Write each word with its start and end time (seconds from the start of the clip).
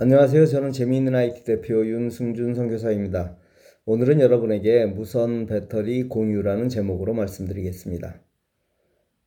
안녕하세요. 0.00 0.46
저는 0.46 0.70
재미있는 0.70 1.12
IT 1.16 1.42
대표 1.42 1.84
윤승준 1.84 2.54
선교사입니다. 2.54 3.36
오늘은 3.84 4.20
여러분에게 4.20 4.86
무선 4.86 5.46
배터리 5.46 6.04
공유라는 6.04 6.68
제목으로 6.68 7.14
말씀드리겠습니다. 7.14 8.20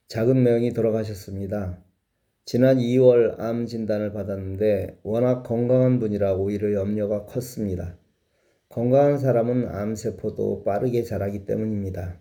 작은 0.07 0.41
매형이 0.41 0.71
돌아가셨습니다. 0.71 1.83
지난 2.45 2.77
2월 2.77 3.37
암 3.37 3.65
진단을 3.65 4.13
받았는데 4.13 5.01
워낙 5.03 5.43
건강한 5.43 5.99
분이라 5.99 6.35
오히려 6.35 6.71
염려가 6.71 7.25
컸습니다. 7.25 7.97
건강한 8.69 9.17
사람은 9.17 9.67
암세포도 9.67 10.63
빠르게 10.63 11.03
자라기 11.03 11.45
때문입니다. 11.45 12.17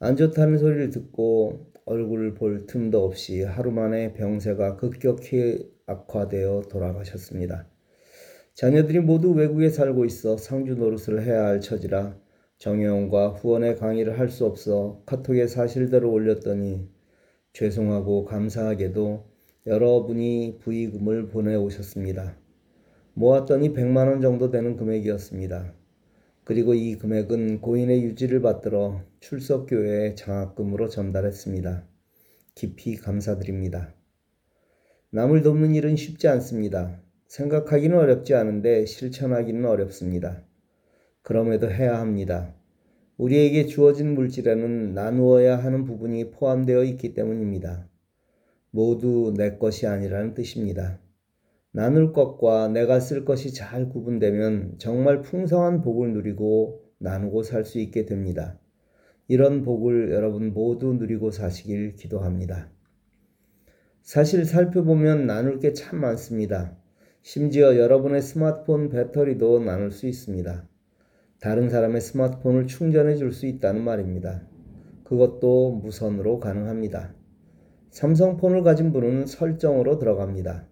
안 0.00 0.16
좋다는 0.16 0.58
소리를 0.58 0.90
듣고 0.90 1.72
얼굴을 1.86 2.34
볼 2.34 2.66
틈도 2.66 3.04
없이 3.04 3.42
하루 3.42 3.70
만에 3.70 4.12
병세가 4.14 4.76
급격히 4.76 5.70
악화되어 5.86 6.62
돌아가셨습니다. 6.70 7.68
자녀들이 8.54 9.00
모두 9.00 9.32
외국에 9.32 9.68
살고 9.68 10.04
있어 10.04 10.36
상주 10.36 10.76
노릇을 10.76 11.22
해야 11.22 11.46
할 11.46 11.60
처지라 11.60 12.16
정혜원과 12.58 13.30
후원의 13.30 13.76
강의를 13.76 14.18
할 14.18 14.28
수 14.30 14.46
없어 14.46 15.02
카톡에 15.06 15.46
사실대로 15.46 16.10
올렸더니 16.10 16.88
죄송하고 17.52 18.24
감사하게도 18.24 19.24
여러분이 19.66 20.58
부의금을 20.60 21.28
보내오셨습니다. 21.28 22.36
모았더니 23.14 23.72
100만 23.74 24.08
원 24.08 24.20
정도 24.20 24.50
되는 24.50 24.76
금액이었습니다. 24.76 25.74
그리고 26.44 26.74
이 26.74 26.96
금액은 26.96 27.62
고인의 27.62 28.02
유지를 28.02 28.42
받들어 28.42 29.02
출석교회에 29.20 30.14
장학금으로 30.14 30.88
전달했습니다. 30.88 31.86
깊이 32.54 32.96
감사드립니다. 32.96 33.94
남을 35.10 35.42
돕는 35.42 35.74
일은 35.74 35.96
쉽지 35.96 36.28
않습니다. 36.28 37.00
생각하기는 37.28 37.96
어렵지 37.96 38.34
않은데 38.34 38.84
실천하기는 38.84 39.64
어렵습니다. 39.64 40.44
그럼에도 41.22 41.70
해야 41.70 41.98
합니다. 41.98 42.54
우리에게 43.16 43.66
주어진 43.66 44.14
물질에는 44.14 44.92
나누어야 44.92 45.56
하는 45.56 45.84
부분이 45.84 46.32
포함되어 46.32 46.84
있기 46.84 47.14
때문입니다. 47.14 47.88
모두 48.70 49.32
내 49.36 49.56
것이 49.56 49.86
아니라는 49.86 50.34
뜻입니다. 50.34 50.98
나눌 51.76 52.12
것과 52.12 52.68
내가 52.68 53.00
쓸 53.00 53.24
것이 53.24 53.52
잘 53.52 53.88
구분되면 53.88 54.76
정말 54.78 55.22
풍성한 55.22 55.82
복을 55.82 56.12
누리고 56.12 56.84
나누고 56.98 57.42
살 57.42 57.64
수 57.64 57.80
있게 57.80 58.06
됩니다. 58.06 58.60
이런 59.26 59.64
복을 59.64 60.12
여러분 60.12 60.52
모두 60.54 60.94
누리고 60.94 61.32
사시길 61.32 61.96
기도합니다. 61.96 62.70
사실 64.02 64.44
살펴보면 64.44 65.26
나눌 65.26 65.58
게 65.58 65.72
참 65.72 66.00
많습니다. 66.00 66.76
심지어 67.22 67.76
여러분의 67.76 68.22
스마트폰 68.22 68.88
배터리도 68.88 69.58
나눌 69.58 69.90
수 69.90 70.06
있습니다. 70.06 70.68
다른 71.40 71.70
사람의 71.70 72.00
스마트폰을 72.00 72.68
충전해 72.68 73.16
줄 73.16 73.32
수 73.32 73.46
있다는 73.46 73.82
말입니다. 73.82 74.46
그것도 75.02 75.80
무선으로 75.82 76.38
가능합니다. 76.38 77.16
삼성폰을 77.90 78.62
가진 78.62 78.92
분은 78.92 79.26
설정으로 79.26 79.98
들어갑니다. 79.98 80.68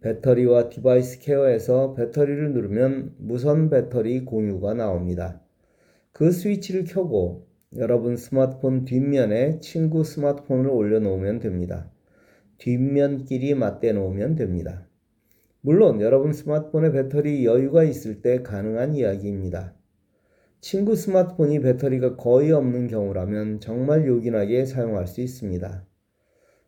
배터리와 0.00 0.68
device 0.68 1.20
care에서 1.20 1.94
배터리를 1.94 2.52
누르면 2.52 3.14
무선 3.18 3.70
배터리 3.70 4.24
공유가 4.24 4.74
나옵니다. 4.74 5.40
그 6.12 6.30
스위치를 6.30 6.84
켜고 6.84 7.46
여러분 7.76 8.16
스마트폰 8.16 8.84
뒷면에 8.84 9.60
친구 9.60 10.04
스마트폰을 10.04 10.70
올려놓으면 10.70 11.40
됩니다. 11.40 11.90
뒷면끼리 12.58 13.54
맞대 13.54 13.92
놓으면 13.92 14.34
됩니다. 14.36 14.86
물론 15.60 16.00
여러분 16.00 16.32
스마트폰에 16.32 16.92
배터리 16.92 17.44
여유가 17.44 17.82
있을 17.84 18.22
때 18.22 18.42
가능한 18.42 18.94
이야기입니다. 18.94 19.74
친구 20.60 20.96
스마트폰이 20.96 21.60
배터리가 21.60 22.16
거의 22.16 22.52
없는 22.52 22.86
경우라면 22.88 23.60
정말 23.60 24.06
요긴하게 24.06 24.64
사용할 24.64 25.06
수 25.06 25.20
있습니다. 25.20 25.84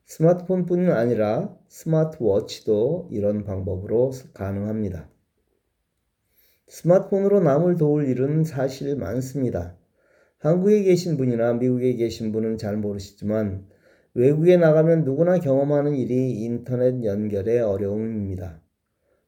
스마트폰뿐 0.08 0.90
아니라 0.90 1.54
스마트워치도 1.68 3.10
이런 3.12 3.44
방법으로 3.44 4.12
가능합니다. 4.32 5.06
스마트폰으로 6.66 7.40
남을 7.40 7.76
도울 7.76 8.08
일은 8.08 8.42
사실 8.44 8.96
많습니다. 8.96 9.76
한국에 10.38 10.82
계신 10.82 11.18
분이나 11.18 11.52
미국에 11.52 11.94
계신 11.96 12.32
분은 12.32 12.56
잘 12.56 12.78
모르시지만 12.78 13.66
외국에 14.14 14.56
나가면 14.56 15.04
누구나 15.04 15.38
경험하는 15.40 15.94
일이 15.94 16.42
인터넷 16.42 17.04
연결의 17.04 17.60
어려움입니다. 17.60 18.62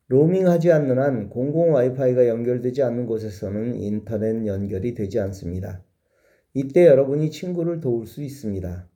로밍하지 0.08 0.72
않는 0.72 0.98
한 0.98 1.28
공공 1.28 1.74
와이파이가 1.74 2.26
연결되지 2.26 2.82
않는 2.82 3.04
곳에서는 3.04 3.76
인터넷 3.76 4.46
연결이 4.46 4.94
되지 4.94 5.20
않습니다. 5.20 5.84
이때 6.54 6.86
여러분이 6.86 7.30
친구를 7.30 7.80
도울 7.80 8.06
수 8.06 8.22
있습니다. 8.22 8.88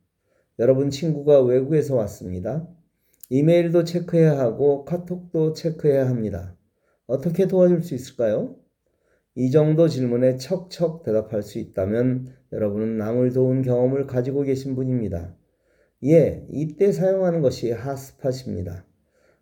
여러분 0.57 0.89
친구가 0.89 1.41
외국에서 1.41 1.95
왔습니다. 1.95 2.65
이메일도 3.29 3.83
체크해야 3.83 4.37
하고 4.37 4.85
카톡도 4.85 5.53
체크해야 5.53 6.07
합니다. 6.07 6.55
어떻게 7.07 7.47
도와줄 7.47 7.83
수 7.83 7.93
있을까요? 7.93 8.55
이 9.35 9.51
정도 9.51 9.89
질문에 9.89 10.37
척척 10.37 11.03
대답할 11.03 11.43
수 11.43 11.59
있다면 11.59 12.27
여러분은 12.53 12.97
남을 12.97 13.33
도운 13.33 13.63
경험을 13.63 14.07
가지고 14.07 14.43
계신 14.43 14.75
분입니다. 14.75 15.35
예, 16.05 16.45
이때 16.49 16.93
사용하는 16.93 17.41
것이 17.41 17.71
핫스팟입니다. 17.71 18.85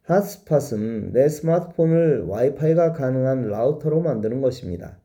핫스팟은 0.01 1.13
내 1.13 1.29
스마트폰을 1.29 2.23
와이파이가 2.23 2.93
가능한 2.93 3.49
라우터로 3.49 4.01
만드는 4.01 4.41
것입니다. 4.41 4.99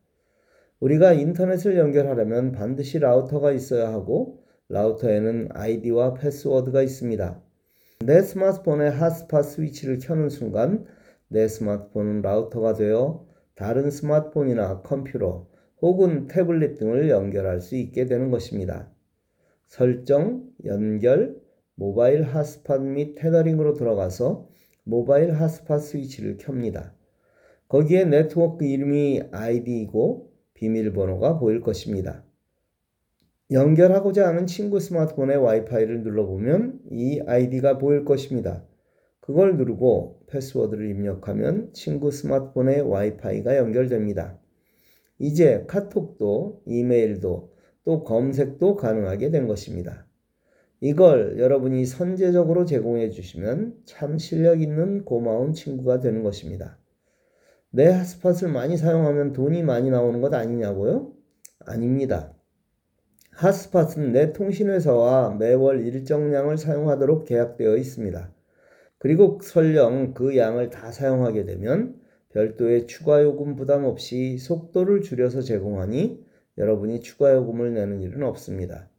우리가 0.79 1.13
인터넷을 1.13 1.77
연결하려면 1.77 2.51
반드시 2.51 2.97
라우터가 2.97 3.51
있어야 3.51 3.93
하고 3.93 4.38
라우터에는 4.69 5.49
아이디와 5.51 6.13
패스워드가 6.13 6.81
있습니다. 6.83 7.41
내 8.05 8.21
스마트폰에 8.21 8.87
핫스팟 8.87 9.41
스위치를 9.41 9.99
켜는 9.99 10.29
순간 10.29 10.85
내 11.27 11.47
스마트폰은 11.47 12.21
라우터가 12.21 12.73
되어 12.73 13.25
다른 13.55 13.89
스마트폰이나 13.89 14.81
컴퓨터 14.83 15.47
혹은 15.81 16.27
태블릿 16.27 16.77
등을 16.77 17.09
연결할 17.09 17.61
수 17.61 17.75
있게 17.75 18.05
되는 18.05 18.31
것입니다. 18.31 18.91
설정, 19.65 20.47
연결, 20.65 21.35
모바일 21.75 22.23
핫스팟 22.23 22.77
및 22.79 23.15
테더링으로 23.15 23.73
들어가서 23.73 24.47
모바일 24.83 25.33
핫스팟 25.33 25.79
스위치를 25.79 26.37
켭니다. 26.37 26.93
거기에 27.67 28.05
네트워크 28.05 28.65
이름이 28.65 29.23
아이디이고 29.31 30.31
비밀번호가 30.53 31.39
보일 31.39 31.61
것입니다. 31.61 32.23
연결하고자 33.51 34.27
하는 34.27 34.45
친구 34.45 34.79
스마트폰의 34.79 35.37
와이파이를 35.37 36.03
눌러보면 36.03 36.81
이 36.91 37.19
아이디가 37.25 37.79
보일 37.79 38.05
것입니다. 38.05 38.63
그걸 39.19 39.57
누르고 39.57 40.21
패스워드를 40.27 40.87
입력하면 40.89 41.73
친구 41.73 42.11
스마트폰의 42.11 42.81
와이파이가 42.81 43.57
연결됩니다. 43.57 44.39
이제 45.17 45.65
카톡도 45.67 46.61
이메일도 46.67 47.51
또 47.85 48.03
검색도 48.03 48.75
가능하게 48.75 49.31
된 49.31 49.47
것입니다. 49.47 50.05
이걸 50.79 51.39
여러분이 51.39 51.87
선제적으로 51.87 52.65
제공해 52.65 53.09
주시면 53.09 53.81
참 53.85 54.19
실력 54.19 54.61
있는 54.61 55.03
고마운 55.05 55.53
친구가 55.53 55.99
되는 55.99 56.21
것입니다. 56.21 56.77
내 57.71 57.87
핫스팟을 57.87 58.51
많이 58.51 58.77
사용하면 58.77 59.33
돈이 59.33 59.63
많이 59.63 59.89
나오는 59.89 60.21
것 60.21 60.33
아니냐고요? 60.33 61.11
아닙니다. 61.65 62.38
핫스팟은 63.39 64.11
내 64.11 64.33
통신회사와 64.33 65.35
매월 65.39 65.87
일정량을 65.87 66.57
사용하도록 66.57 67.23
계약되어 67.23 67.77
있습니다. 67.77 68.33
그리고 68.97 69.39
설령 69.41 70.13
그 70.13 70.35
양을 70.35 70.69
다 70.69 70.91
사용하게 70.91 71.45
되면 71.45 71.95
별도의 72.33 72.85
추가 72.87 73.23
요금 73.23 73.55
부담 73.55 73.85
없이 73.85 74.37
속도를 74.37 75.03
줄여서 75.03 75.41
제공하니 75.43 76.21
여러분이 76.57 76.99
추가 76.99 77.33
요금을 77.33 77.73
내는 77.73 78.01
일은 78.01 78.23
없습니다. 78.23 78.89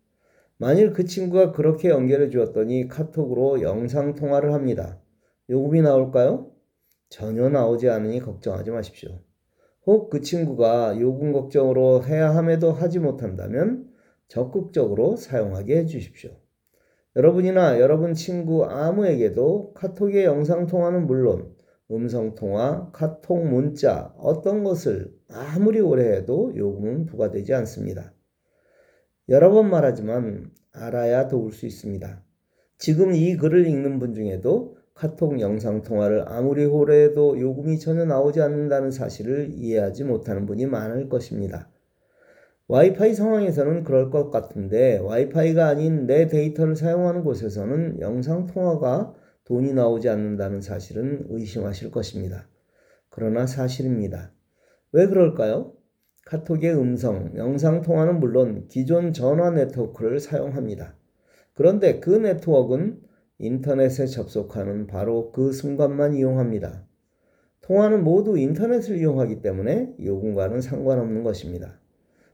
만일 0.57 0.95
그 0.95 1.05
친구가 1.05 1.53
그렇게 1.53 1.91
연결해 1.91 2.31
주었더니 2.31 2.89
카톡으로 2.89 3.61
영상 3.61 4.15
통화를 4.15 4.55
합니다. 4.55 4.99
요금이 5.51 5.83
나올까요? 5.83 6.51
전혀 7.11 7.51
나오지 7.51 7.91
않으니 7.91 8.21
걱정하지 8.21 8.71
마십시오. 8.71 9.19
혹 9.87 10.09
그 10.09 10.23
친구가 10.23 10.99
요금 10.99 11.33
걱정으로 11.33 12.05
해야 12.05 12.35
함에도 12.35 12.73
하지 12.73 13.01
못한다면 13.01 13.90
적극적으로 14.31 15.17
사용하게 15.17 15.79
해 15.79 15.87
주십시오. 15.87 16.31
여러분이나 17.17 17.81
여러분 17.81 18.15
친구 18.15 18.65
아무에게도 18.65 19.73
카톡의 19.75 20.25
영상 20.25 20.67
통화는 20.67 21.09
물론 21.09 21.53
음성 21.91 22.37
통화, 22.37 22.89
카톡 22.93 23.45
문자 23.45 24.15
어떤 24.17 24.63
것을 24.63 25.13
아무리 25.29 25.81
오래 25.81 26.15
해도 26.15 26.53
요금은 26.55 27.07
부과되지 27.07 27.53
않습니다. 27.55 28.15
여러 29.29 29.51
번 29.51 29.69
말하지만 29.69 30.53
알아야 30.73 31.27
도울 31.27 31.51
수 31.51 31.67
있습니다. 31.67 32.23
지금 32.79 33.13
이 33.13 33.37
글을 33.37 33.67
읽는 33.67 33.99
분 33.99 34.15
중에도 34.15 34.77
카톡 34.95 35.41
영상통화를 35.41 36.29
아무리 36.29 36.65
호래해도 36.65 37.41
요금이 37.41 37.81
전혀 37.81 38.05
나오지 38.05 38.41
않는다는 38.41 38.93
사실을 38.93 39.51
이해하지 39.55 40.05
못하는 40.05 40.47
분이 40.47 40.67
많을 40.67 41.09
것입니다. 41.09 41.69
와이파이 42.71 43.15
상황에서는 43.15 43.83
그럴 43.83 44.11
것 44.11 44.31
같은데 44.31 44.99
와이파이가 44.99 45.67
아닌 45.67 46.07
내 46.07 46.29
데이터를 46.29 46.77
사용하는 46.77 47.25
곳에서는 47.25 47.99
영상 47.99 48.47
통화가 48.47 49.13
돈이 49.43 49.75
나오지 49.75 50.09
않는다는 50.09 50.61
사실은 50.61 51.27
의심하실 51.31 51.91
것입니다. 51.91 52.47
그러나 53.09 53.49
사실입니다. 53.49 54.31
왜 54.93 55.09
그럴까요? 55.09 55.73
카톡의 56.27 56.77
음성, 56.77 57.33
영상 57.35 57.83
통화는 57.83 58.21
물론 58.21 58.69
기존 58.69 59.13
전화 59.13 59.51
네트워크를 59.51 60.21
사용합니다. 60.21 60.95
그런데 61.55 61.99
그 61.99 62.11
네트워크는 62.11 63.01
인터넷에 63.39 64.07
접속하는 64.07 64.87
바로 64.87 65.33
그 65.33 65.51
순간만 65.51 66.15
이용합니다. 66.15 66.87
통화는 67.63 68.05
모두 68.05 68.39
인터넷을 68.39 68.99
이용하기 68.99 69.43
때문에 69.43 69.97
요금과는 70.01 70.61
상관없는 70.61 71.25
것입니다. 71.25 71.81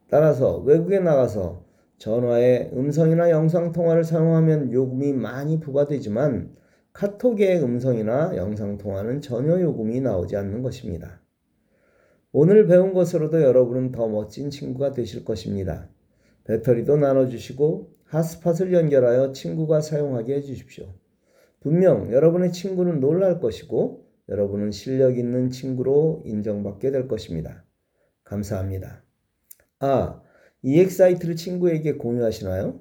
따라서 0.09 0.59
외국에 0.59 1.01
나가서 1.01 1.65
전화에 1.99 2.71
음성이나 2.75 3.31
영상 3.31 3.73
통화를 3.73 4.05
사용하면 4.05 4.73
요금이 4.73 5.15
많이 5.15 5.61
부과되지만 5.61 6.55
카톡의 6.93 7.63
음성이나 7.63 8.37
영상 8.37 8.79
통화는 8.79 9.21
전혀 9.21 9.61
요금이 9.61 10.01
나오지 10.01 10.37
않는 10.37 10.63
것입니다. 10.63 11.21
오늘 12.33 12.67
배운 12.67 12.93
것으로도 12.93 13.43
여러분은 13.43 13.93
더 13.93 14.09
멋진 14.09 14.51
친구가 14.51 14.93
되실 14.93 15.25
것입니다. 15.25 15.89
배터리도 16.45 16.97
나눠주시고 16.97 17.91
핫스팟을 18.05 18.73
연결하여 18.73 19.33
친구가 19.33 19.81
사용하게 19.81 20.37
해주십시오. 20.37 20.87
분명 21.61 22.13
여러분의 22.13 22.53
친구는 22.53 23.01
놀랄 23.01 23.41
것이고 23.41 24.07
여러분은 24.29 24.71
실력 24.71 25.19
있는 25.19 25.51
친구로 25.51 26.23
인정받게 26.25 26.91
될 26.91 27.09
것입니다. 27.09 27.65
감사합니다. 28.25 29.06
아, 29.79 30.23
EX 30.63 30.97
사이트를 30.97 31.37
친구에게 31.37 31.93
공유하시나요? 31.93 32.81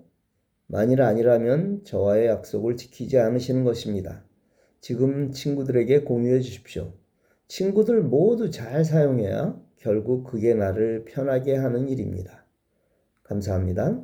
만일 0.68 1.02
아니라면 1.02 1.84
저와의 1.84 2.28
약속을 2.28 2.78
지키지 2.78 3.20
않으시는 3.20 3.64
것입니다. 3.64 4.24
지금 4.80 5.32
친구들에게 5.32 6.02
공유해 6.02 6.40
주십시오. 6.40 6.94
친구들 7.48 8.02
모두 8.02 8.50
잘 8.50 8.86
사용해야 8.86 9.60
결국 9.78 10.24
그게 10.24 10.54
나를 10.54 11.06
편하게 11.06 11.56
하는 11.56 11.90
일입니다. 11.90 12.46
감사합니다. 13.24 14.04